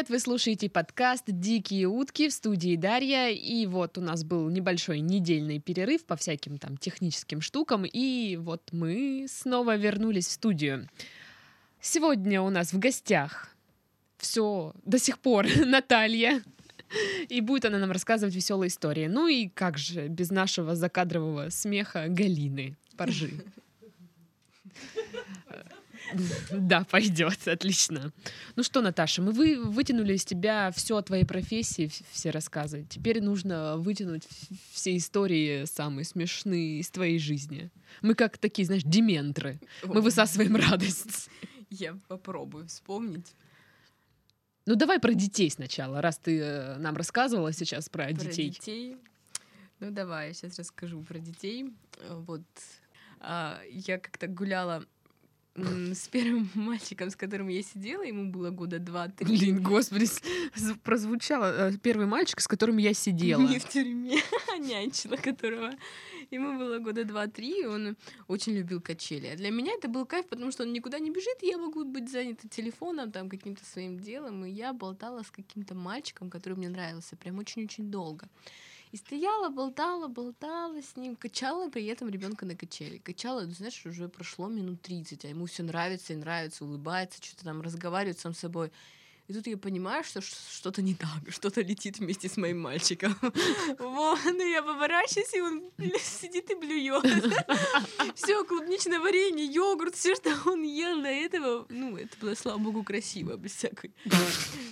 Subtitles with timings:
[0.00, 0.10] привет!
[0.10, 3.28] Вы слушаете подкаст «Дикие утки» в студии Дарья.
[3.28, 7.84] И вот у нас был небольшой недельный перерыв по всяким там техническим штукам.
[7.84, 10.88] И вот мы снова вернулись в студию.
[11.82, 13.54] Сегодня у нас в гостях
[14.16, 16.42] все до сих пор Наталья.
[17.28, 19.06] И будет она нам рассказывать веселые истории.
[19.06, 23.32] Ну и как же без нашего закадрового смеха Галины Поржи.
[26.52, 28.12] Да, пойдет, отлично.
[28.56, 32.86] Ну что, Наташа, мы вы, вытянули из тебя все о твоей профессии, все рассказы.
[32.88, 34.26] Теперь нужно вытянуть
[34.72, 37.70] все истории самые смешные из твоей жизни.
[38.02, 39.60] Мы как такие, знаешь, дементры.
[39.84, 41.28] Мы высасываем радость.
[41.70, 43.34] Я попробую вспомнить.
[44.66, 48.50] Ну давай про детей сначала, раз ты э, нам рассказывала сейчас про, Про детей.
[48.50, 48.96] детей.
[49.80, 51.72] Ну давай, я сейчас расскажу про детей.
[52.08, 52.42] Вот
[53.20, 54.84] а, я как-то гуляла
[55.56, 59.26] с первым мальчиком, с которым я сидела, ему было года два-три.
[59.26, 60.06] Блин, господи,
[60.84, 63.40] прозвучало э, первый мальчик, с которым я сидела.
[63.40, 64.18] Не в тюрьме,
[64.52, 65.72] а нянчила, которого
[66.30, 67.96] ему было года два-три, и он
[68.28, 69.26] очень любил качели.
[69.26, 71.84] А для меня это был кайф, потому что он никуда не бежит, и я могу
[71.84, 76.68] быть занята телефоном, там, каким-то своим делом, и я болтала с каким-то мальчиком, который мне
[76.68, 78.28] нравился, прям очень-очень долго.
[78.92, 82.98] И стояла, болтала, болтала с ним, качала при этом ребенка на качели.
[82.98, 87.44] Качала, ну, знаешь, уже прошло минут 30, а ему все нравится и нравится, улыбается, что-то
[87.44, 88.72] там разговаривает сам с собой.
[89.30, 93.16] И тут я понимаю, что что-то не так, что-то летит вместе с моим мальчиком.
[93.78, 95.62] Вот, ну я поворачиваюсь, и он
[96.00, 97.04] сидит и блюет.
[98.16, 102.82] Все, клубничное варенье, йогурт, все, что он ел до этого, ну, это было, слава богу,
[102.82, 103.94] красиво, без всякой.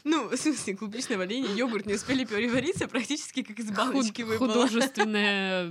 [0.04, 4.48] Ну, в смысле, клубничное варенье, йогурт не успели перевариться, практически как из баночки выпало.
[4.48, 5.70] Художественное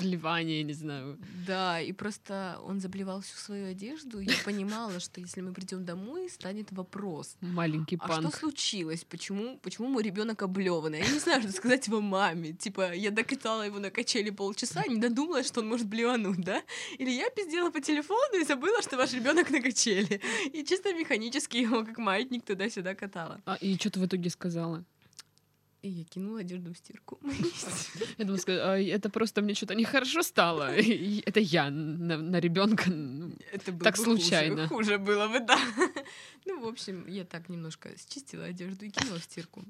[0.00, 1.18] блевание, не знаю.
[1.46, 5.84] Да, и просто он заблевал всю свою одежду, и я понимала, что если мы придем
[5.84, 7.36] домой, станет вопрос.
[7.40, 9.04] Маленький А что случилось?
[9.04, 11.00] Почему, почему мой ребенок облеванный?
[11.00, 12.52] Я не знаю, что сказать его маме.
[12.52, 16.62] Типа, я докатала его на качели полчаса, не додумалась, что он может блевануть, да?
[16.98, 20.20] Или я пиздела по телефону и забыла, что ваш ребенок на качели.
[20.52, 23.40] И чисто механически его, как маятник, туда-сюда катала.
[23.44, 24.84] А, и что ты в итоге сказала?
[25.80, 27.20] И я кинула одежду в стирку.
[28.18, 28.26] Я
[28.72, 30.74] «А, это просто мне что-то нехорошо стало.
[31.26, 32.90] Это я на, на ребенка.
[32.90, 34.66] Было Так случайно.
[34.66, 35.58] Хуже, хуже было бы, да.
[36.46, 39.64] Ну, в общем, я так немножко счистила одежду и кинула в стирку.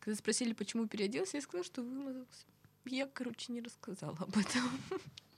[0.00, 2.46] Когда спросили, почему переоделся, я сказала, что вымазался.
[2.86, 4.62] Я, короче, не рассказала об этом.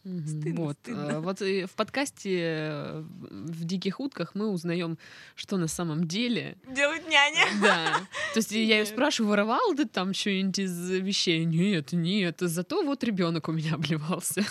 [0.04, 0.76] Стыдно, вот.
[0.82, 1.00] стыдно.
[1.12, 4.98] э, Вот и в подкасте э, в диких утках мы узнаем,
[5.34, 6.56] что на самом деле.
[6.68, 7.46] Делать няня.
[7.62, 7.94] Да.
[8.34, 8.88] То есть я ее Нет.
[8.88, 11.44] спрашиваю, воровал ты там что-нибудь из вещей?
[11.46, 12.36] Нет, нет.
[12.40, 14.44] Зато вот ребенок у меня обливался.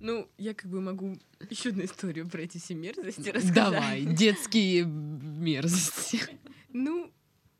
[0.00, 1.18] Ну, я как бы могу
[1.50, 3.54] еще одну историю про эти все мерзости рассказать.
[3.54, 6.20] Давай, детские мерзости.
[6.72, 7.10] Ну,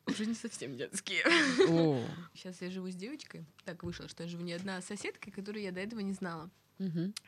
[0.07, 1.25] уже не совсем детские.
[1.69, 2.05] О.
[2.35, 3.45] Сейчас я живу с девочкой.
[3.65, 6.13] Так вышло, что я живу не одна, а с соседкой, которую я до этого не
[6.13, 6.51] знала.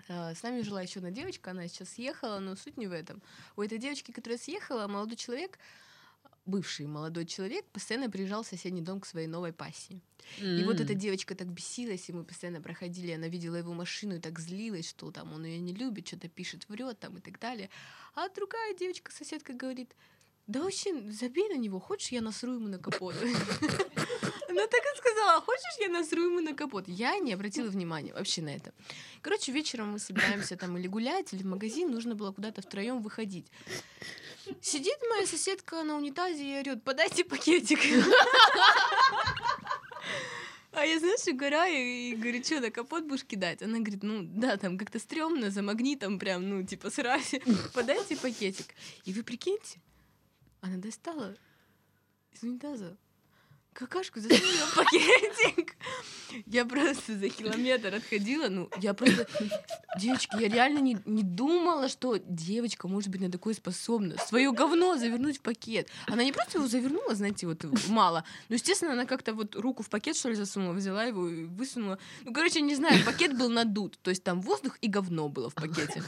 [0.08, 3.22] А, С нами жила еще одна девочка, она сейчас съехала, но суть не в этом.
[3.56, 5.58] У этой девочки, которая съехала, молодой человек,
[6.46, 10.00] бывший молодой человек, постоянно приезжал в соседний дом к своей новой пассии.
[10.40, 14.20] И вот эта девочка так бесилась, и мы постоянно проходили, она видела его машину и
[14.20, 17.70] так злилась, что там он ее не любит, что-то пишет, врет там и так далее.
[18.14, 19.94] А другая девочка, соседка, говорит,
[20.46, 23.14] да вообще забей на него, хочешь, я насру ему на капот.
[24.48, 26.88] Она так и сказала, хочешь, я насру ему на капот.
[26.88, 28.72] Я не обратила внимания вообще на это.
[29.20, 33.46] Короче, вечером мы собираемся там или гулять, или в магазин, нужно было куда-то втроем выходить.
[34.62, 37.80] Сидит моя соседка на унитазе и орет, подайте пакетик.
[40.72, 43.62] А я, знаешь, угораю и говорю, что, на капот будешь кидать?
[43.62, 47.38] Она говорит, ну да, там как-то стрёмно, за магнитом прям, ну типа сразу,
[47.72, 48.74] подайте пакетик.
[49.06, 49.80] И вы прикиньте,
[50.66, 51.36] она достала
[52.32, 52.96] из унитаза
[53.76, 55.76] какашку, засунула в пакетик.
[56.46, 59.28] Я просто за километр отходила, ну, я просто...
[60.00, 64.16] Девочки, я реально не, не думала, что девочка может быть на такое способна.
[64.18, 65.88] Свое говно завернуть в пакет.
[66.06, 68.24] Она не просто его завернула, знаете, вот мало.
[68.48, 71.98] Ну, естественно, она как-то вот руку в пакет, что ли, засунула, взяла его и высунула.
[72.24, 73.98] Ну, короче, не знаю, пакет был надут.
[74.02, 76.02] То есть там воздух и говно было в пакете.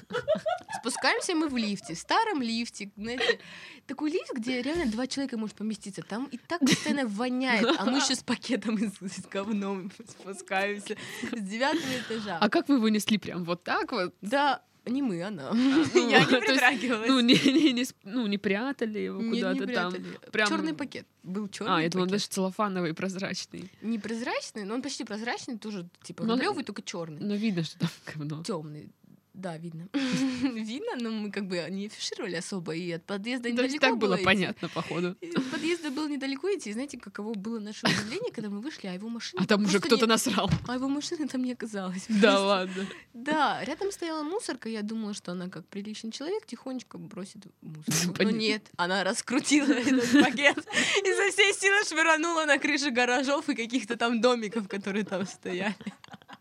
[0.81, 3.39] Спускаемся мы в лифте, в старом лифте, знаете,
[3.87, 6.03] такой лифт, где реально два человека может поместиться.
[6.03, 10.97] Там и так постоянно воняет, а мы еще с пакетом и с, говном спускаемся
[11.33, 12.39] с девятого этажа.
[12.41, 14.15] А как вы вынесли прям вот так вот?
[14.21, 15.53] Да, не мы, она.
[15.53, 17.09] ну, Я не притрагивалась.
[17.09, 19.95] Ну, не, не, не, ну, не прятали его куда-то там.
[20.33, 21.07] прям- Черный пакет.
[21.23, 22.13] Был черный А, я думала, пакет.
[22.21, 23.71] даже целлофановый, прозрачный.
[23.83, 27.21] Не прозрачный, но он почти прозрачный, тоже типа рублевый, только черный.
[27.21, 28.43] Но видно, что там говно.
[28.43, 28.91] Темный.
[29.39, 29.89] Да, видно.
[29.93, 33.97] видно, но мы как бы не афишировали особо, и от подъезда То недалеко есть так
[33.97, 34.25] было идти.
[34.25, 35.11] понятно, походу.
[35.37, 38.95] От подъезда было недалеко идти, и знаете, каково было наше удивление, когда мы вышли, а
[38.95, 40.51] его машина А там уже кто-то не- насрал.
[40.67, 42.07] А его машины там не оказалось.
[42.09, 42.87] Да Просто- ладно.
[43.15, 48.21] Да, рядом стояла мусорка, я думала, что она как приличный человек тихонечко бросит мусорку.
[48.25, 53.55] Но нет, она раскрутила этот пакет и со всей силы швырнула на крыши гаражов и
[53.55, 55.77] каких-то там домиков, которые там стояли.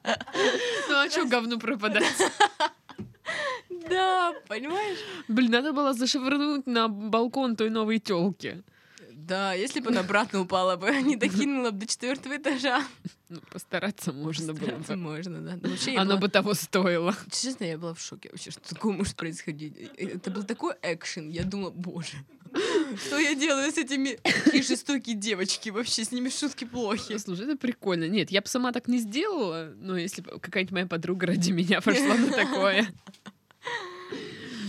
[0.03, 2.03] Ну а что говну пропадать?
[3.89, 5.00] Да, понимаешь?
[5.27, 8.63] Блин, надо было зашвырнуть на балкон той новой телки.
[9.12, 12.81] Да, если бы она обратно упала бы, не докинула бы до четвертого этажа.
[13.29, 15.00] Ну, постараться можно было Стараться бы.
[15.01, 15.57] Можно, да.
[15.62, 17.13] Но вообще я Оно была- бы того стоило.
[17.29, 19.74] Честно, я была в шоке вообще, что такое может происходить.
[19.97, 21.30] Это был такой экшен.
[21.30, 22.13] Я думала, боже,
[23.06, 25.71] что я делаю с этими такие жестокие девочки?
[25.71, 27.18] Вообще с ними шутки плохи.
[27.18, 28.07] Слушай, это прикольно.
[28.07, 31.81] Нет, я бы сама так не сделала, но если бы какая-нибудь моя подруга ради меня
[31.81, 32.88] пошла на такое.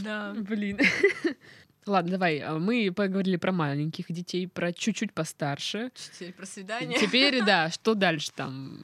[0.08, 0.34] Да.
[0.34, 0.78] Блин.
[1.87, 5.90] Ладно, давай, а мы поговорили про маленьких детей, про чуть-чуть постарше.
[5.94, 6.99] Теперь про свидание.
[6.99, 8.81] Теперь, да, что дальше там?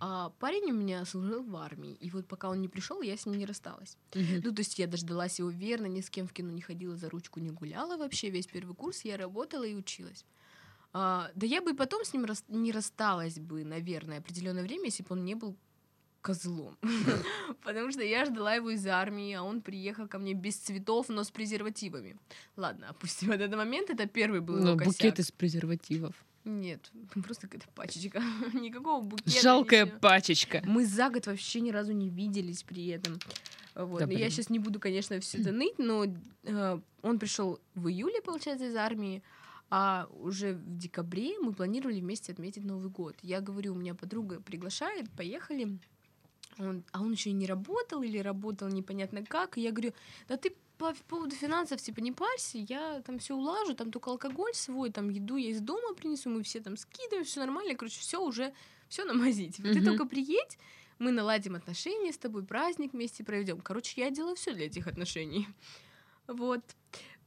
[0.00, 3.24] А парень у меня служил в армии, и вот пока он не пришел, я с
[3.24, 3.96] ним не рассталась.
[4.14, 4.42] Мгм.
[4.44, 7.08] Ну, то есть я дождалась его верно, ни с кем в кино не ходила, за
[7.08, 10.26] ручку не гуляла вообще, весь первый курс я работала и училась.
[10.92, 14.86] А, да я бы и потом с ним рас- не рассталась бы, наверное, определенное время,
[14.86, 15.56] если бы он не был
[16.24, 16.76] козлом.
[17.64, 21.22] Потому что я ждала его из армии, а он приехал ко мне без цветов, но
[21.22, 22.16] с презервативами.
[22.56, 24.92] Ладно, опустим этот момент, это первый был его Ну, косяк.
[24.92, 26.14] букет из презервативов.
[26.44, 26.90] Нет,
[27.26, 28.22] просто какая-то пачечка.
[28.54, 29.42] Никакого букета.
[29.42, 29.98] Жалкая ничего.
[30.00, 30.62] пачечка.
[30.64, 33.18] Мы за год вообще ни разу не виделись при этом.
[33.74, 34.00] Вот.
[34.00, 36.06] Да, я сейчас не буду, конечно, все это ныть, но
[36.44, 39.22] э, он пришел в июле, получается, из армии,
[39.68, 43.16] а уже в декабре мы планировали вместе отметить Новый год.
[43.22, 45.78] Я говорю, у меня подруга приглашает, поехали.
[46.58, 49.58] Он, а он еще и не работал или работал непонятно как.
[49.58, 49.92] И я говорю,
[50.28, 54.54] да ты по поводу финансов типа не парься, я там все улажу, там только алкоголь
[54.54, 58.20] свой, там еду я из дома принесу, мы все там скидываем, все нормально, короче, все
[58.20, 58.52] уже,
[58.88, 59.50] все на мази.
[59.50, 59.84] Типа, ты Мгм.
[59.84, 60.58] только приедь,
[60.98, 63.60] мы наладим отношения с тобой, праздник вместе проведем.
[63.60, 65.48] Короче, я делаю все для этих отношений.
[66.26, 66.62] Вот.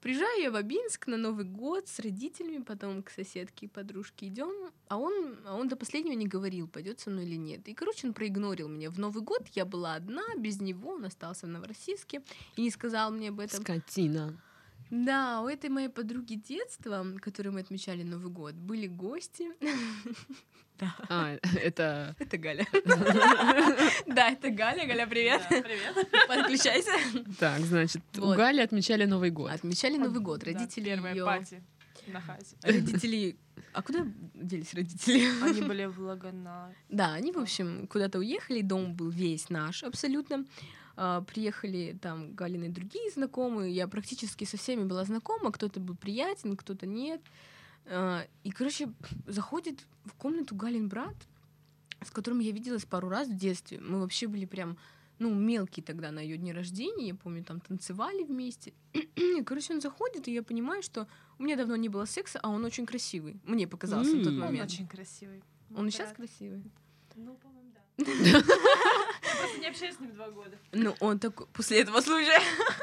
[0.01, 4.71] Приезжаю я в Абинск на Новый год с родителями, потом к соседке и подружке идем,
[4.87, 7.67] а он, а он до последнего не говорил, пойдет со мной или нет.
[7.67, 8.91] И, короче, он проигнорил меня.
[8.91, 12.21] В Новый год я была одна, без него, он остался в Новороссийске
[12.55, 13.61] и не сказал мне об этом.
[13.61, 14.39] Скотина.
[14.89, 19.45] Да, у этой моей подруги детства, которой мы отмечали Новый год, были гости.
[20.79, 22.15] Да, А, это...
[22.19, 22.67] это Галя.
[24.05, 24.85] Да, это Галя.
[24.85, 25.41] Галя, привет.
[25.49, 26.27] привет.
[26.27, 26.91] Подключайся.
[27.39, 28.35] Так, значит, у.
[28.35, 29.51] Гали отмечали Новый год.
[29.51, 30.43] Отмечали Новый год.
[30.43, 31.63] Родители Первая пати
[32.07, 32.55] на хазе.
[32.63, 33.37] Родители...
[33.73, 35.25] А куда делись родители?
[35.43, 36.73] Они были в Лагана.
[36.89, 40.45] Да, они, в общем, куда-то уехали, дом был весь наш абсолютно.
[40.99, 46.57] А, Приехали там Галины другие знакомые, я практически со всеми была знакома, кто-то был приятен,
[46.57, 47.21] кто-то нет.
[47.85, 48.91] А, И, короче,
[49.27, 51.15] заходит в комнату Галин брат,
[52.03, 53.79] с которым я виделась пару раз в детстве.
[53.79, 54.77] Мы вообще были прям,
[55.19, 58.73] ну, мелкие тогда на ее дне рождения, я помню, там танцевали вместе.
[58.93, 61.07] И, короче, он заходит, и я понимаю, что
[61.39, 63.39] у меня давно не было секса, а он очень красивый.
[63.45, 64.41] Мне показался в тот М.
[64.41, 64.71] Он момент.
[64.71, 65.43] очень красивый.
[65.75, 66.63] Он и сейчас красивый.
[67.15, 67.37] Ну.
[67.43, 67.56] Я
[67.97, 70.57] Просто не общаюсь с ним два года.
[70.71, 72.39] Ну, он такой, после этого случая.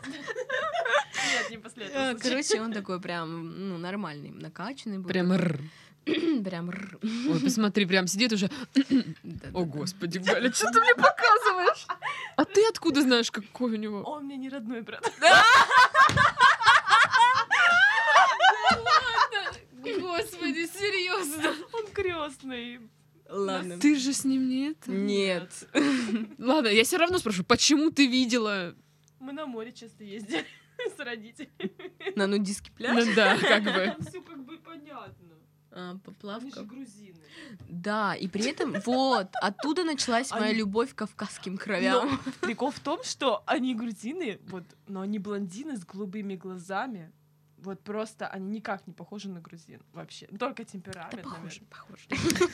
[0.07, 2.21] Нет, не после А, этого.
[2.21, 2.31] случая.
[2.31, 5.09] Короче, он такой прям, ну, нормальный, накачанный был.
[5.09, 5.61] Прям р.
[6.05, 6.99] Прям р.
[7.03, 8.51] Ой, посмотри, прям сидит уже.
[9.55, 11.87] О, господи, Галя, что ты мне показываешь?
[12.37, 14.03] А ты откуда знаешь, какой у него?
[14.03, 15.11] Он мне не родной брат.
[19.73, 21.55] Господи, серьезно?
[21.73, 22.81] Он крестный.
[23.29, 23.79] Ладно.
[23.79, 24.91] Ты же с ним не это?
[24.91, 25.51] Нет.
[26.39, 28.75] Ладно, я все равно спрошу, почему ты видела?
[29.19, 30.45] Мы на море часто ездили
[30.97, 31.73] с родителями.
[32.17, 33.05] На нудистский пляж?
[33.07, 33.95] Ну да, как бы.
[33.97, 35.29] Там все как бы понятно.
[35.77, 36.61] А, Они поплавка.
[36.61, 37.19] же грузины.
[37.69, 42.11] Да, и при этом, вот, оттуда началась моя Они- любовь к кавказским кровям.
[42.11, 47.11] Но прикол в том, что они грузины, вот, но они блондины с голубыми глазами.
[47.65, 50.27] Вот просто они никак не похожи на грузин вообще.
[50.39, 51.69] Только Да темперамент, похож, наверное.
[51.71, 52.09] похож.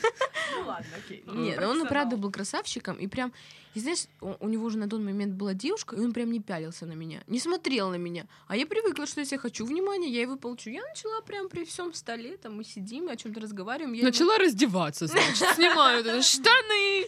[0.53, 1.23] Ну ладно, окей.
[1.25, 3.31] ну, Нет, он и правда был красавчиком, и прям,
[3.73, 6.39] и знаешь, у, у него же на тот момент была девушка, и он прям не
[6.39, 8.25] пялился на меня, не смотрел на меня.
[8.47, 10.69] А я привыкла, что если я хочу внимания, я его получу.
[10.69, 13.93] Я начала прям при всем столе, там мы сидим, о чем-то разговариваем.
[13.93, 17.07] я Начала раздеваться, значит, снимаю штаны.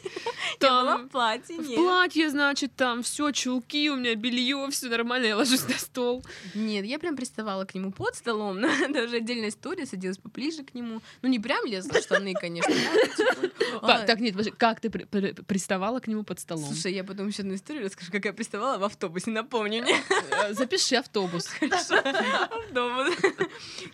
[0.60, 5.38] Там в платье, в платье, значит, там все, чулки, у меня белье, все нормально, я
[5.38, 6.24] ложусь на стол.
[6.54, 8.58] Нет, я прям приставала к нему под столом,
[9.04, 11.02] уже отдельная история, садилась поближе к нему.
[11.22, 12.74] Ну, не прям лезла в штаны, конечно.
[12.74, 16.53] типа, Па- а, Так, нет, как ты при- при- приставала к нему под столом?
[16.58, 19.96] Слушай, я потом еще одну историю расскажу, как я приставала в автобусе, напомни мне.
[20.32, 21.50] Э, Запиши автобус.
[21.62, 23.16] Автобус.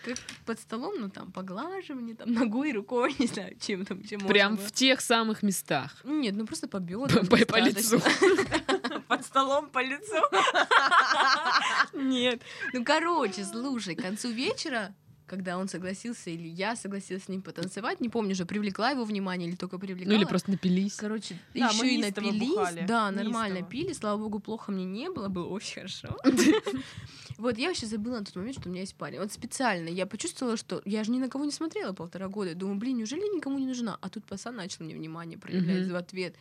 [0.05, 4.57] Как под столом, ну там поглаживание, там ногой, рукой, не знаю, чем там, чем Прям
[4.57, 5.95] в тех самых местах.
[6.03, 7.25] Нет, ну просто по бедрам.
[7.27, 8.01] По- лицу.
[9.07, 10.21] Под столом по лицу.
[11.93, 12.41] Нет.
[12.73, 14.95] Ну, короче, слушай, к концу вечера
[15.29, 19.47] когда он согласился, или я согласилась с ним потанцевать, не помню, уже привлекла его внимание
[19.47, 20.13] или только привлекала.
[20.13, 20.95] Ну или просто напились.
[20.95, 22.49] Короче, Да, еще мы и напились.
[22.49, 22.85] бухали.
[22.87, 23.69] Да, нормально Неистово.
[23.71, 23.93] пили.
[23.93, 26.17] Слава богу, плохо мне не было, было очень хорошо.
[27.37, 29.19] Вот я вообще забыла на тот момент, что у меня есть парень.
[29.19, 32.53] Вот специально я почувствовала, что я же ни на кого не смотрела полтора года.
[32.53, 33.97] Думаю, блин, неужели я никому не нужна?
[34.01, 36.35] А тут пацан начал мне внимание проявлять в ответ.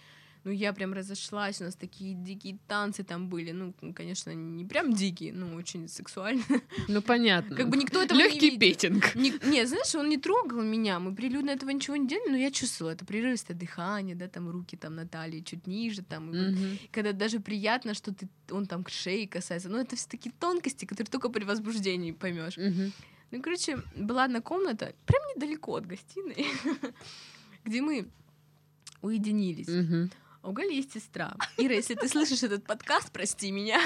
[0.44, 3.50] Ну, я прям разошлась, у нас такие дикие танцы там были.
[3.52, 6.44] Ну, конечно, не прям дикие, но очень сексуальные.
[6.88, 7.56] Ну понятно.
[7.56, 8.58] Как бы никто этого не Легкий видел.
[8.60, 9.14] петинг.
[9.14, 12.50] Не, не, знаешь, он не трогал меня, мы прилюдно этого ничего не делали, но я
[12.50, 16.78] чувствовала это прерывистое дыхание, да, там руки там на талии чуть ниже, там, Мгм.
[16.92, 20.84] когда даже приятно, что ты, он там к шее касается, но это все такие тонкости,
[20.86, 22.56] которые только при возбуждении поймешь.
[22.56, 22.92] Мгм.
[23.30, 26.46] Ну, короче, была одна комната, прям недалеко от гостиной,
[27.64, 28.08] где мы
[29.02, 29.68] уединились.
[29.68, 30.10] Мгм.
[30.48, 31.36] У Гали есть сестра.
[31.58, 33.78] Ира, если ты слышишь этот подкаст, прости меня.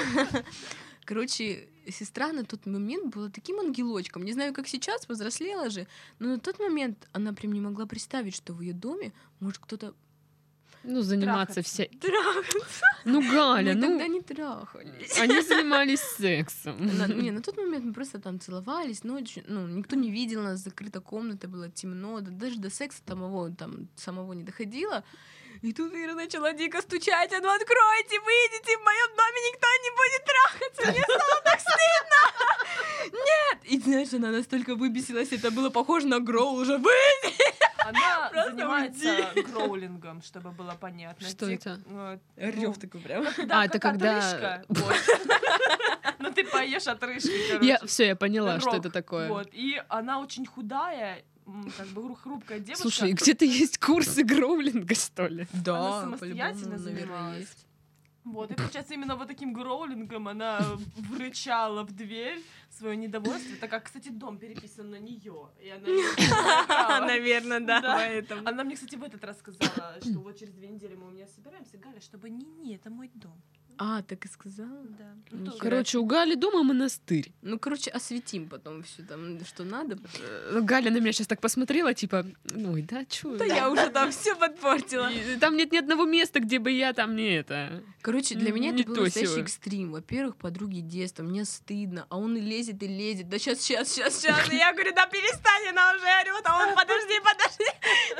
[1.03, 4.23] Короче, сестра на тот момент была таким ангелочком.
[4.23, 5.87] Не знаю, как сейчас, повзрослела же,
[6.19, 9.93] но на тот момент она прям не могла представить, что в ее доме может кто-то
[10.83, 11.83] Ну, заниматься вся...
[11.99, 12.85] трахаться.
[13.03, 15.19] Ну, Галя, Мы ну, тогда не трахались.
[15.19, 16.77] они занимались сексом.
[16.97, 20.61] На, не, на тот момент мы просто там целовались ночью, ну, никто не видел нас,
[20.63, 25.03] закрыта комната, было темно, да, даже до секса самого, там, самого не доходило.
[25.61, 29.91] И тут Ира начала дико стучать, а ну откройте, выйдите, в моем доме никто не
[29.99, 33.19] будет трахаться, мне стало так стыдно.
[33.25, 33.59] Нет!
[33.63, 36.77] И знаешь, она настолько выбесилась, это было похоже на гроул уже.
[36.77, 37.33] Выйди!
[37.85, 41.27] Она Просто занимается гроулингом, чтобы было понятно.
[41.27, 41.79] Что Те- это?
[42.37, 43.25] э, Рёв такой прям.
[43.45, 44.63] Да, А, это когда-.
[46.19, 47.67] Ну ты поешь отрыжки, короче.
[47.67, 49.27] Я все, я поняла, что это такое.
[49.27, 49.49] Вот.
[49.51, 51.21] И она очень худая,
[51.77, 52.81] как бы хру- хрупкая девушка.
[52.83, 55.47] Слушай, где-то есть курсы гроулинга, что ли?
[55.53, 57.55] Да, Она самостоятельно занималась.
[58.23, 60.61] Вот, и получается, именно вот таким гроулингом она
[60.95, 65.49] врычала в дверь свое недовольство, так как, кстати, дом переписан на нее.
[65.61, 66.99] И она.
[67.05, 68.41] Наверное, да, Да.
[68.45, 71.27] Она мне, кстати, в этот раз сказала, что вот через две недели мы у меня
[71.27, 73.41] собираемся, Галя, чтобы не, не, это мой дом.
[73.77, 74.83] А, так и сказала?
[74.97, 75.13] Да.
[75.31, 77.31] Нихера Короче, у Гали дома монастырь.
[77.41, 79.97] Ну, короче, осветим потом все там, что надо.
[80.19, 83.37] Э, Галя на меня сейчас так посмотрела, типа, ой, да чё?
[83.37, 85.11] Да я уже там все подпортила.
[85.11, 87.83] И Там нет ни одного места, где бы я там не это.
[88.01, 89.91] Короче, для меня Не это был то настоящий экстрим.
[89.91, 93.29] Во-первых, подруги детства, мне стыдно, а он и лезет, и лезет.
[93.29, 94.51] Да сейчас, сейчас, сейчас, сейчас.
[94.51, 97.63] Я говорю, да перестань, она уже орет, а он подожди, подожди.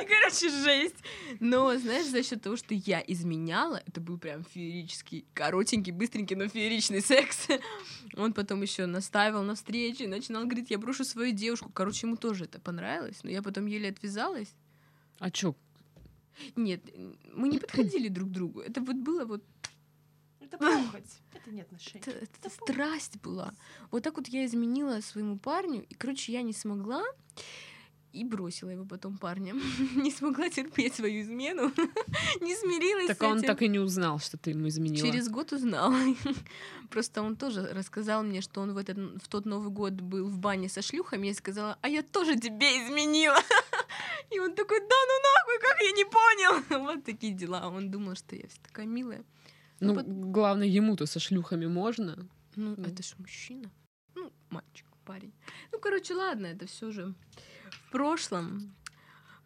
[0.02, 0.96] И, короче, жесть.
[1.40, 6.48] Но, знаешь, за счет того, что я изменяла, это был прям феерический, коротенький, быстренький, но
[6.48, 7.48] фееричный секс.
[8.16, 11.70] Он потом еще настаивал на встрече, начинал говорить, я брошу свою девушку.
[11.72, 14.54] Короче, ему тоже это понравилось, но я потом еле отвязалась.
[15.18, 15.54] А чё?
[16.56, 16.80] Нет,
[17.34, 18.60] мы не подходили друг к другу.
[18.60, 19.44] Это вот было вот
[20.40, 21.20] Это похоть.
[21.34, 22.02] Это не отношения.
[22.06, 23.52] это, это страсть была.
[23.90, 27.04] Вот так вот я изменила своему парню, и, короче, я не смогла
[28.14, 29.54] и бросила его потом парня.
[29.96, 31.72] не смогла терпеть свою измену,
[32.40, 33.46] не смирилась Так с он этим.
[33.46, 35.06] так и не узнал, что ты ему изменила.
[35.06, 35.92] Через год узнал.
[36.90, 40.38] Просто он тоже рассказал мне, что он в, этот, в тот Новый год был в
[40.38, 41.26] бане со шлюхами.
[41.28, 43.38] Я сказала, а я тоже тебе изменила.
[44.30, 46.84] И он такой, да ну нахуй, как я не понял.
[46.94, 47.68] Вот такие дела.
[47.68, 49.24] Он думал, что я вся такая милая.
[49.80, 52.16] Ну, пот- главное, ему-то со шлюхами можно.
[52.56, 52.84] Ну, Ну.
[52.84, 53.70] это же мужчина.
[54.14, 55.32] Ну, мальчик, парень.
[55.72, 57.14] Ну, короче, ладно, это все же
[57.74, 58.74] в прошлом.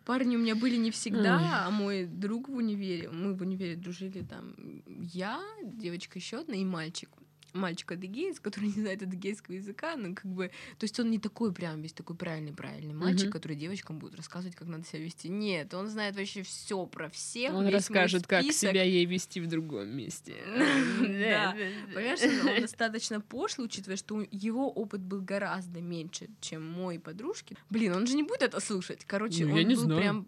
[0.05, 4.23] Парни у меня были не всегда, а мой друг в универе, мы в универе дружили
[4.23, 4.55] там
[4.87, 7.11] я, девочка еще одна и мальчик.
[7.53, 10.49] Мальчик адыгеец, который не знает адыгейского языка, но как бы...
[10.79, 13.33] То есть он не такой прям весь такой правильный-правильный мальчик, Мгм.
[13.33, 15.29] который девочкам будет рассказывать, как надо себя вести.
[15.29, 17.55] Нет, он знает вообще все про всех.
[17.55, 20.35] Он расскажет, как себя ей вести в другом месте.
[20.99, 21.57] Да.
[21.95, 22.21] Понимаешь,
[22.57, 27.57] он достаточно пошлый, учитывая, что его опыт был гораздо меньше, чем мой подружки.
[27.71, 29.05] Блин, он же не будет это слушать.
[29.07, 30.27] Короче, Ну, он был прям...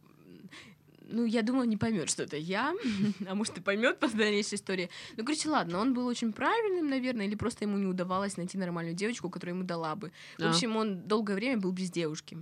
[1.12, 2.72] Ну, я думала, не поймет, что это я,
[3.28, 4.88] а может, и поймет по дальнейшей истории.
[5.16, 8.94] Ну, короче, ладно, он был очень правильным, наверное, или просто ему не удавалось найти нормальную
[8.94, 10.12] девочку, которая ему дала бы.
[10.38, 10.50] В А.
[10.50, 12.38] общем, он долгое время был без девушки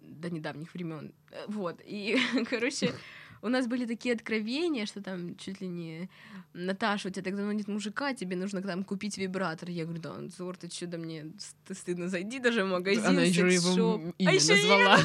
[0.00, 1.12] до недавних времен.
[1.48, 1.80] Вот.
[1.84, 2.16] И,
[2.50, 2.94] короче,
[3.42, 6.08] у нас были такие откровения, что там чуть ли не
[6.54, 9.68] Наташа, у тебя так давно нет мужика, тебе нужно там купить вибратор.
[9.68, 13.22] Я говорю, да, Анзор, ты что, да мне ст- стыдно, зайди даже в магазин, Она
[13.22, 13.76] еще секс-шоп».
[13.76, 14.98] его имя А назвала.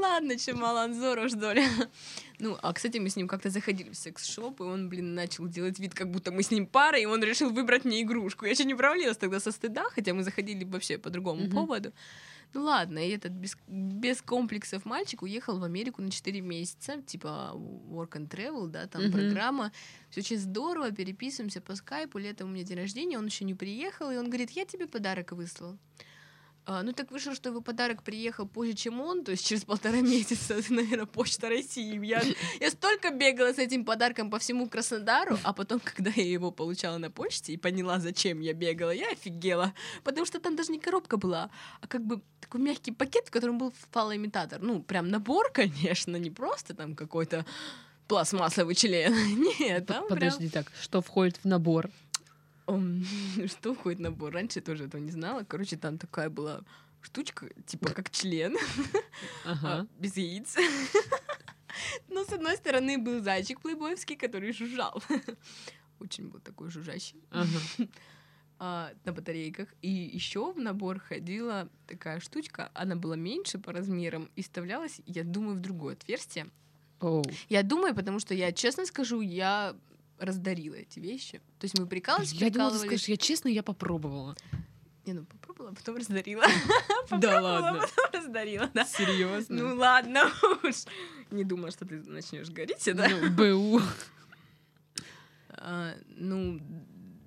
[0.00, 1.62] Ладно, чем мало Анзора, что ли.
[2.42, 5.78] Ну, а, кстати, мы с ним как-то заходили в секс-шоп, и он, блин, начал делать
[5.78, 8.46] вид, как будто мы с ним пара, и он решил выбрать мне игрушку.
[8.46, 11.50] Я еще не провалилась тогда со стыда, хотя мы заходили вообще по другому Мгм.
[11.50, 11.92] поводу.
[12.54, 17.52] Ну ладно, и этот без, без комплексов мальчик уехал в Америку на 4 месяца, типа
[17.54, 19.12] work and travel, да, там Мгм.
[19.12, 19.70] программа.
[20.08, 24.10] Все очень здорово, переписываемся по скайпу, летом у меня день рождения, он еще не приехал,
[24.10, 25.76] и он говорит, я тебе подарок выслал.
[26.66, 30.00] А, ну так вышло, что его подарок приехал позже, чем он, то есть через полтора
[30.00, 32.04] месяца, наверное, почта России.
[32.04, 32.22] Я,
[32.60, 36.98] я столько бегала с этим подарком по всему Краснодару, а потом, когда я его получала
[36.98, 39.72] на почте и поняла, зачем я бегала, я офигела.
[40.04, 41.50] Потому что там даже не коробка была,
[41.80, 44.60] а как бы такой мягкий пакет, в котором был фалоимитатор.
[44.60, 47.44] Ну, прям набор, конечно, не просто там какой-то
[48.06, 49.14] пластмассовый член.
[49.60, 50.18] Нет, там прям...
[50.18, 51.90] Подожди, так, что входит в набор?
[53.46, 54.32] Что входит в набор?
[54.32, 55.44] Раньше я тоже этого не знала.
[55.44, 56.62] Короче, там такая была
[57.02, 58.56] штучка, типа как член,
[59.44, 59.68] Ага.
[59.80, 60.56] а, без яиц.
[62.08, 65.02] Но с одной стороны был зайчик плейбоевский, который жужжал.
[65.98, 67.48] Очень был такой жужжащий Ага.
[68.58, 69.68] а, на батарейках.
[69.82, 72.70] И еще в набор ходила такая штучка.
[72.74, 76.46] Она была меньше по размерам и вставлялась, я думаю, в другое отверстие.
[77.00, 77.24] Оу.
[77.48, 79.74] Я думаю, потому что я, честно скажу, я
[80.20, 81.38] раздарила эти вещи.
[81.58, 84.36] То есть мы прикалывались, Я думала, ты скажешь, я честно, я попробовала.
[85.06, 86.44] Не, ну попробовала, потом раздарила.
[87.10, 87.80] Да ладно.
[87.80, 88.84] потом раздарила, да.
[88.84, 89.56] Серьезно?
[89.56, 90.30] Ну ладно
[90.62, 90.84] уж.
[91.30, 93.08] Не думала, что ты начнешь гореть, да?
[93.08, 93.80] Ну, БУ.
[95.62, 96.58] А, ну,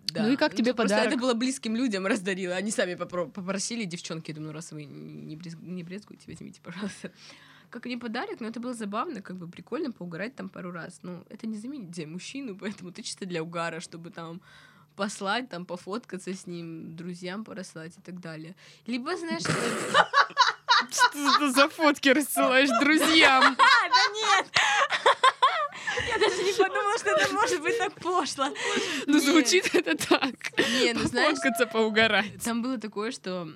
[0.05, 0.23] да.
[0.23, 1.13] Ну и как тебе просто подарок?
[1.13, 2.55] это было близким людям раздарила.
[2.55, 7.12] Они сами попро- попросили, девчонки, я думаю, раз вы не, брез- не брезгуете, возьмите, пожалуйста.
[7.74, 11.00] Как мне подарок, но это было забавно, как бы прикольно поугарать там пару раз.
[11.01, 14.42] Ну, это не заменит тебе мужчину, поэтому ты чисто для угара, чтобы там
[14.96, 18.56] послать, там, пофоткаться с ним, друзьям порослать и так далее.
[18.86, 20.08] Либо, знаешь, это-
[20.92, 23.58] Что ты за фотки рассылаешь друзьям?
[23.84, 24.46] Да нет!
[26.10, 28.54] Я даже не подумала, что это может быть так пошло.
[29.08, 30.36] Ну, звучит это так.
[30.58, 32.43] Не, ну знаешь, Пофоткаться, поугарать.
[32.43, 33.47] там было такое, что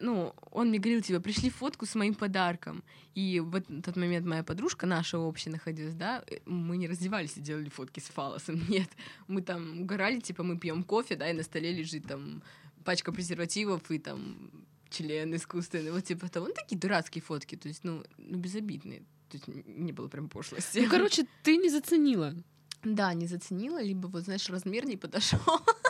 [0.00, 2.82] ну, он мне говорил, типа, пришли фотку с моим подарком.
[3.14, 7.40] И в тот момент моя подружка, наша общая находилась, да, э, мы не раздевались и
[7.40, 8.88] делали фотки с фалосом, нет.
[9.28, 12.42] Мы там угорали, типа, мы пьем кофе, да, и на столе лежит там
[12.84, 14.50] пачка презервативов и там
[14.90, 16.46] член искусственный, вот типа того.
[16.48, 19.00] Ну, такие дурацкие фотки, то есть, ну, ну безобидные.
[19.28, 20.80] То есть не было прям пошлости.
[20.80, 22.34] Ну, короче, ты не заценила.
[22.82, 25.40] Да, не заценила, либо вот, знаешь, размер не подошел,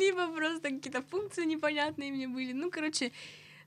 [0.00, 2.52] либо просто какие-то функции непонятные мне были.
[2.52, 3.12] Ну, короче,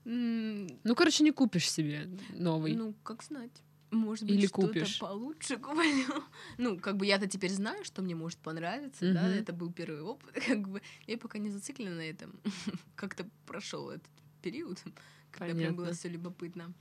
[0.04, 2.74] Ну, короче, не купишь себе новый.
[2.74, 3.62] ну, как знать.
[3.90, 4.98] Может быть, Или что-то купишь.
[4.98, 6.22] получше куплю.
[6.58, 10.34] Ну, как бы я-то теперь знаю, что мне может понравиться, да, это был первый опыт,
[10.48, 12.40] как бы я пока не зациклена на этом.
[12.96, 14.10] Как-то прошел этот
[14.42, 14.82] период,
[15.30, 16.72] когда прям было все любопытно.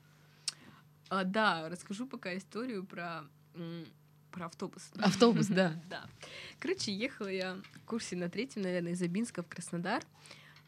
[1.09, 3.23] А, да, расскажу пока историю про
[4.33, 4.91] про автобус.
[4.97, 5.79] Автобус, да.
[5.89, 6.05] Да.
[6.59, 10.03] Короче, ехала я в курсе на третьем, наверное, из Абинска в Краснодар.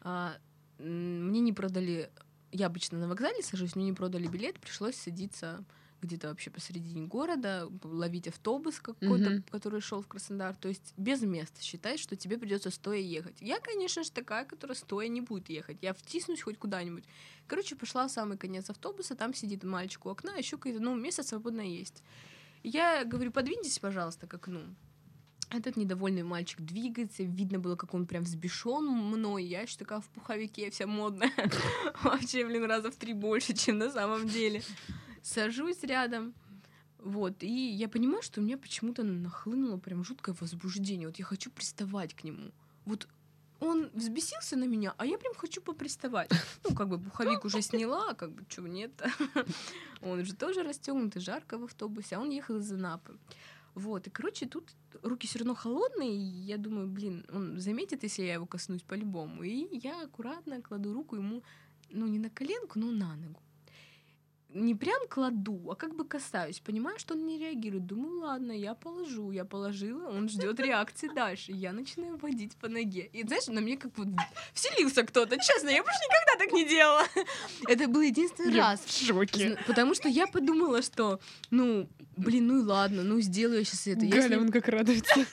[0.00, 0.36] А,
[0.78, 2.10] мне не продали...
[2.52, 5.64] Я обычно на вокзале сажусь, мне не продали билет, пришлось садиться
[6.02, 9.42] где-то вообще посередине города, ловить автобус какой-то, Мгм.
[9.50, 10.54] который шел в Краснодар.
[10.54, 11.60] То есть без места.
[11.62, 13.36] Считай, что тебе придется стоя ехать.
[13.40, 15.78] Я, конечно же, такая, которая стоя не будет ехать.
[15.82, 17.04] Я втиснусь хоть куда-нибудь.
[17.46, 21.22] Короче, пошла в самый конец автобуса, там сидит мальчик у окна, еще какое-то, ну, место
[21.22, 22.02] свободно есть.
[22.62, 24.62] Я говорю, подвиньтесь, пожалуйста, к окну.
[25.50, 29.44] Этот недовольный мальчик двигается, видно было, как он прям взбешен мной.
[29.44, 31.30] Я еще такая в пуховике вся модная.
[32.02, 34.62] Вообще, блин, раза в три больше, чем на самом деле.
[35.22, 36.34] Сажусь рядом.
[36.98, 41.06] Вот, и я понимаю, что у меня почему-то нахлынуло прям жуткое возбуждение.
[41.06, 42.50] Вот я хочу приставать к нему.
[42.84, 43.06] Вот
[43.60, 46.30] он взбесился на меня, а я прям хочу поприставать.
[46.64, 48.90] Ну, как бы пуховик уже сняла, как бы чего нет.
[50.02, 53.16] Он уже тоже расстегнутый, жарко в автобусе, а он ехал из Анапы.
[53.74, 54.64] Вот, и, короче, тут
[55.02, 59.42] руки все равно холодные, и я думаю, блин, он заметит, если я его коснусь по-любому.
[59.42, 61.42] И я аккуратно кладу руку ему,
[61.90, 63.40] ну, не на коленку, но на ногу.
[64.56, 66.60] Не прям кладу, а как бы касаюсь.
[66.60, 67.86] Понимаю, что он не реагирует.
[67.86, 69.30] Думаю, ладно, я положу.
[69.30, 71.52] Я положила, он ждет реакции дальше.
[71.52, 73.10] Я начинаю водить по ноге.
[73.12, 74.08] И знаешь, на мне как вот
[74.54, 75.36] вселился кто-то.
[75.36, 77.04] Честно, я больше никогда так не делала.
[77.68, 78.80] Это был единственный Я раз.
[78.84, 79.58] в шоке.
[79.66, 84.06] Потому что я подумала, что, ну, блин, ну и ладно, ну сделаю я сейчас это.
[84.06, 85.26] Галя, Если- он как радуется.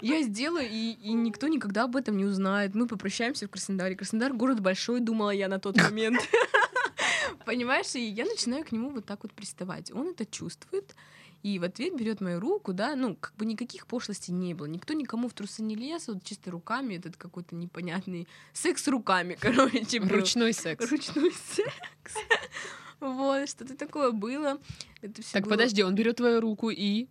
[0.00, 2.74] Я сделаю, и, и никто никогда об этом не узнает.
[2.74, 3.94] Мы попрощаемся в Краснодаре.
[3.94, 6.18] Краснодар город большой, думала я на тот момент.
[7.46, 9.90] Понимаешь, и я начинаю к нему вот так вот приставать.
[9.92, 10.94] Он это чувствует,
[11.42, 14.66] и в ответ берет мою руку, да, ну, как бы никаких пошлостей не было.
[14.66, 20.00] Никто никому в трусы не лез, вот чисто руками, этот какой-то непонятный секс руками, короче.
[20.00, 20.08] был.
[20.08, 20.90] Ручной секс.
[20.90, 22.14] Ручной секс.
[23.00, 24.58] Вот, что-то такое было.
[25.00, 27.06] Это всё Так, было- подожди, он берет твою руку и...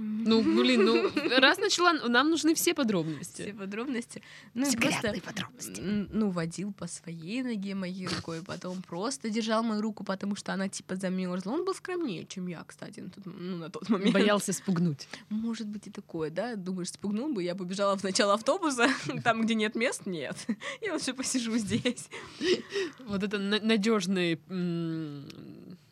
[0.00, 3.52] Ну, блин, ну, раз начала, нам нужны все все подробности.
[3.58, 4.22] подробности.
[4.54, 5.80] Ну, и просто, подробности.
[5.80, 10.68] ну, водил по своей ноге моей рукой, потом просто держал мою руку, потому что она
[10.68, 11.52] типа замерзла.
[11.52, 14.12] Он был скромнее, чем я, кстати, на тот, ну, на тот момент.
[14.12, 15.08] Боялся спугнуть.
[15.30, 16.56] Может быть и такое, да?
[16.56, 18.88] Думаешь, спугнул бы, я побежала в начало автобуса,
[19.24, 20.36] там, где нет мест, нет.
[20.82, 22.08] Я лучше посижу здесь.
[23.06, 24.38] Вот это надежный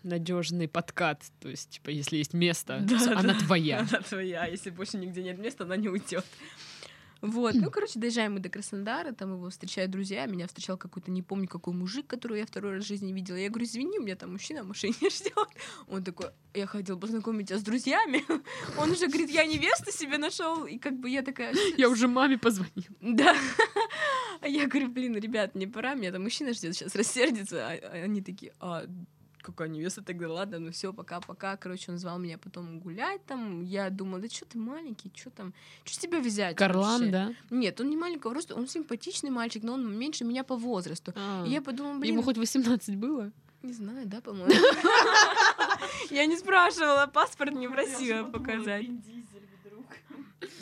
[0.06, 1.22] надежный подкат.
[1.40, 3.20] То есть, типа, если есть место, Да, всё, да.
[3.20, 3.80] она твоя.
[3.90, 6.24] Она твоя, если больше нигде нет места, она не уйдет.
[7.22, 11.22] Вот, ну, короче, доезжаем мы до Краснодара, там его встречают друзья, меня встречал какой-то, не
[11.22, 13.36] помню, какой мужик, которого я второй раз в жизни видела.
[13.36, 15.48] Я говорю, извини, у меня там мужчина в машине ждет.
[15.88, 18.22] Он такой, я хотел познакомить тебя с друзьями.
[18.78, 21.54] Он уже говорит, я невесту себе нашел, и как бы я такая...
[21.78, 22.94] Я уже маме позвонила.
[23.00, 23.34] Да.
[24.42, 27.66] А я говорю, блин, ребят, не пора, меня там мужчина ждет, сейчас рассердится.
[27.66, 28.84] А а они такие, а
[29.46, 31.56] какая невеста тогда, ладно, ну все, пока-пока.
[31.56, 33.62] Короче, он звал меня потом гулять там.
[33.62, 35.54] Я думала, да что ты маленький, что там,
[35.84, 37.34] что с тебя взять Карлан, вообще?» да?
[37.50, 41.12] Нет, он не маленького роста, он симпатичный мальчик, но он меньше меня по возрасту.
[41.16, 43.30] А, И я подумала, блин, Ему хоть 18 было?
[43.62, 44.52] не знаю, да, по-моему.
[46.10, 48.86] Я не спрашивала, паспорт не просила показать.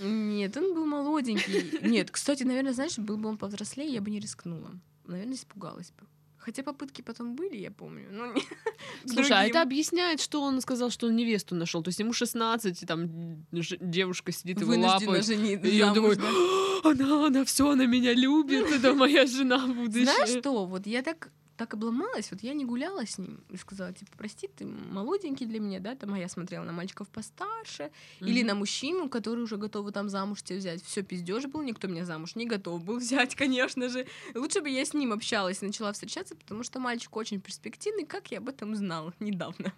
[0.00, 1.78] Нет, он был молоденький.
[1.82, 4.70] Нет, кстати, наверное, знаешь, был бы он повзрослее, я бы не рискнула.
[5.06, 6.06] Наверное, испугалась бы.
[6.44, 8.06] Хотя попытки потом были, я помню.
[8.12, 8.42] но не-
[9.06, 11.82] Слушай, а это объясняет, что он сказал, что он невесту нашел.
[11.82, 13.08] То есть ему 16, и там
[13.52, 15.24] ж- девушка сидит его лапает.
[15.24, 15.66] жениться.
[15.66, 16.90] И такой, да.
[16.90, 20.04] она, она все, она меня любит, это моя жена будущая.
[20.04, 23.92] Знаешь что, вот я так так обломалась, вот я не гуляла с ним и сказала,
[23.92, 27.90] типа, прости, ты молоденький для меня, да, там, а я смотрела на мальчиков постарше,
[28.20, 28.46] или Мгм.
[28.48, 30.82] на мужчину, который уже готовы там замуж тебя взять.
[30.82, 34.06] Все пиздеж был, никто меня замуж не готов был взять, конечно же.
[34.34, 38.30] Лучше бы я с ним общалась и начала встречаться, потому что мальчик очень перспективный, как
[38.32, 39.72] я об этом знала недавно.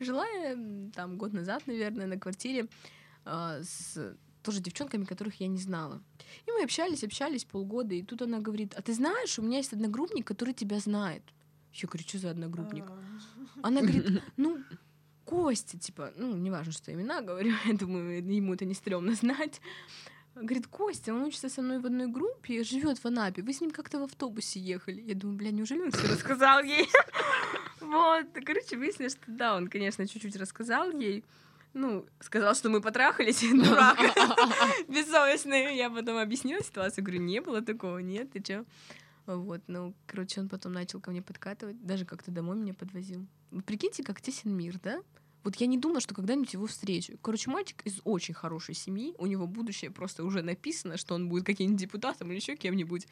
[0.00, 0.56] Жила я
[0.94, 2.66] там год назад, наверное, на квартире
[3.24, 6.02] а, с тоже девчонками, которых я не знала.
[6.46, 9.72] И мы общались, общались полгода, и тут она говорит, а ты знаешь, у меня есть
[9.72, 11.22] одногруппник, который тебя знает.
[11.72, 12.84] Я говорю, что за одногруппник?
[13.62, 14.58] Она говорит, ну,
[15.24, 19.60] Костя, типа, ну, неважно, что имена, говорю, я думаю, ему это не стрёмно знать.
[20.34, 23.42] Говорит, Костя, он учится со мной в одной группе, живет в Анапе.
[23.42, 25.02] Вы с ним как-то в автобусе ехали.
[25.02, 26.88] Я думаю, бля, неужели он все рассказал ей?
[27.80, 31.24] Вот, короче, выяснилось, что да, он, конечно, чуть-чуть рассказал ей.
[31.72, 33.98] Ну, сказал, что мы потрахались, дурак,
[34.88, 35.76] бессовестный.
[35.76, 38.64] Я потом объяснила ситуацию, говорю, не было такого, нет, ты чё?
[39.26, 43.26] Вот, ну, короче, он потом начал ко мне подкатывать, даже как-то домой меня подвозил.
[43.52, 45.00] Вы Прикиньте, как тесен мир, да?
[45.44, 47.16] Вот я не думала, что когда-нибудь его встречу.
[47.22, 51.44] Короче, мальчик из очень хорошей семьи, у него будущее просто уже написано, что он будет
[51.44, 53.06] каким-нибудь депутатом или еще кем-нибудь.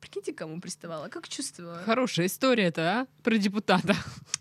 [0.00, 1.82] Прикиньте, кому приставала, как чувствовала.
[1.82, 3.06] Хорошая история-то, а?
[3.22, 3.96] Про депутата.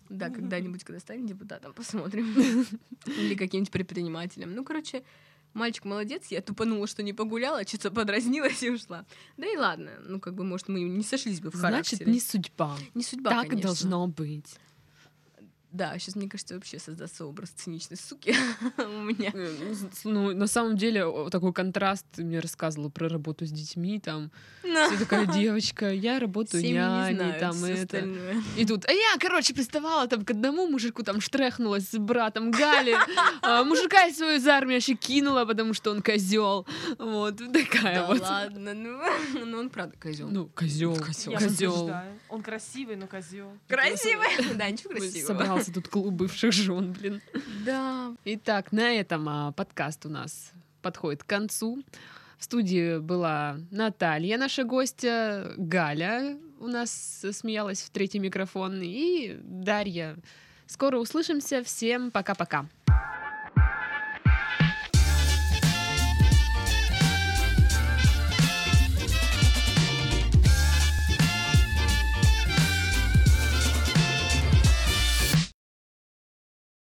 [0.10, 2.26] Да, когда-нибудь, когда станет депутатом, посмотрим.
[3.06, 4.56] Или каким-нибудь предпринимателем.
[4.56, 5.04] Ну, короче,
[5.54, 9.06] мальчик молодец, я тупанула, что не погуляла, что-то подразнилась и ушла.
[9.38, 12.12] Да и ладно, ну, как бы, может, мы не сошлись бы в Значит, характере.
[12.12, 12.78] не судьба.
[12.96, 13.68] Не судьба, Так конечно.
[13.70, 14.56] должно быть.
[15.72, 18.36] Да, сейчас, мне кажется, вообще создастся образ циничной суки
[18.78, 19.32] у меня.
[19.34, 24.00] Э, ну, Ну, на самом деле, такой контраст ты мне рассказывала про работу с детьми,
[24.00, 24.32] там,
[24.64, 27.82] Но ты такая девочка, я работаю семьи не няней, знают там, это.
[27.84, 28.44] остальное.
[28.58, 32.96] И тут, а я, короче, приставала там к одному мужику, там, штрехнулась с братом Гали,
[33.42, 36.66] а мужика из свою из армии вообще кинула, потому что он козел.
[36.98, 38.22] Вот, такая Да вот.
[38.22, 39.00] ладно, ну,
[39.46, 40.30] ну он правда козел.
[40.30, 40.98] Ну, козел.
[41.28, 41.92] Я козел.
[42.30, 43.52] Он красивый, но козел.
[43.68, 44.30] Красивый!
[44.56, 45.59] Да, ничего красивого.
[45.60, 47.22] Собрался тут клуб бывших жен, блин.
[47.66, 48.14] Да.
[48.26, 51.84] Итак, на этом а, подкаст у нас подходит к концу.
[52.38, 60.16] В студии была Наталья, наша гостья, Галя у нас смеялась в третий микрофон, и Дарья.
[60.68, 61.64] Скоро услышимся.
[61.64, 62.68] Всем пока-пока.